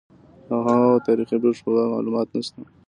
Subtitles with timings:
[0.47, 2.61] د هغه وخت تاریخي پېښو په باب معلومات نشته.